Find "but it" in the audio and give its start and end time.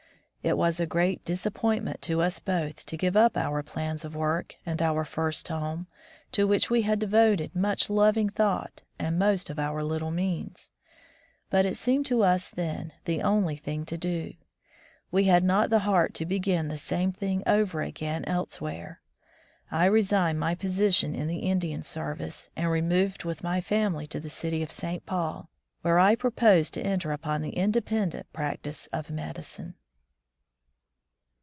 11.51-11.75